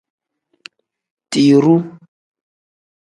[1.31, 1.79] Tiruu.